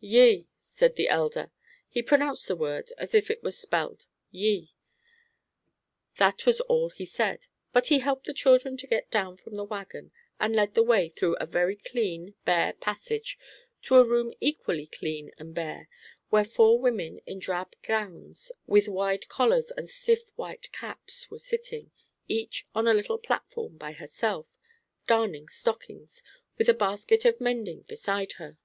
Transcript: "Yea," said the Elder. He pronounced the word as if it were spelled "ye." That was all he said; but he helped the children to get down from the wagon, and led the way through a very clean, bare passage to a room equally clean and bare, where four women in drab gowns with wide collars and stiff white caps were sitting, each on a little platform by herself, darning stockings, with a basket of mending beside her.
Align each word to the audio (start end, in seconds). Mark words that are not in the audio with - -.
"Yea," 0.00 0.48
said 0.62 0.96
the 0.96 1.10
Elder. 1.10 1.50
He 1.90 2.00
pronounced 2.02 2.48
the 2.48 2.56
word 2.56 2.90
as 2.96 3.14
if 3.14 3.30
it 3.30 3.42
were 3.44 3.50
spelled 3.50 4.06
"ye." 4.30 4.72
That 6.16 6.46
was 6.46 6.62
all 6.62 6.88
he 6.88 7.04
said; 7.04 7.48
but 7.70 7.88
he 7.88 7.98
helped 7.98 8.24
the 8.24 8.32
children 8.32 8.78
to 8.78 8.86
get 8.86 9.10
down 9.10 9.36
from 9.36 9.56
the 9.56 9.62
wagon, 9.64 10.10
and 10.40 10.56
led 10.56 10.72
the 10.72 10.82
way 10.82 11.10
through 11.10 11.36
a 11.36 11.44
very 11.44 11.76
clean, 11.76 12.34
bare 12.46 12.72
passage 12.72 13.38
to 13.82 13.96
a 13.96 14.08
room 14.08 14.32
equally 14.40 14.86
clean 14.86 15.30
and 15.36 15.54
bare, 15.54 15.90
where 16.30 16.46
four 16.46 16.78
women 16.80 17.18
in 17.26 17.38
drab 17.38 17.74
gowns 17.82 18.52
with 18.66 18.88
wide 18.88 19.28
collars 19.28 19.70
and 19.70 19.90
stiff 19.90 20.22
white 20.34 20.72
caps 20.72 21.30
were 21.30 21.38
sitting, 21.38 21.90
each 22.26 22.66
on 22.74 22.86
a 22.88 22.94
little 22.94 23.18
platform 23.18 23.76
by 23.76 23.92
herself, 23.92 24.46
darning 25.06 25.46
stockings, 25.46 26.22
with 26.56 26.70
a 26.70 26.72
basket 26.72 27.26
of 27.26 27.38
mending 27.38 27.82
beside 27.82 28.32
her. 28.40 28.56